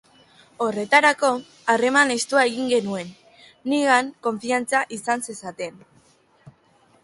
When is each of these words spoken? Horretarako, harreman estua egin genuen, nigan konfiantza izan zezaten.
Horretarako, 0.67 1.29
harreman 1.73 2.15
estua 2.15 2.47
egin 2.53 2.73
genuen, 2.73 3.13
nigan 3.75 4.11
konfiantza 4.29 4.85
izan 4.99 5.27
zezaten. 5.31 5.81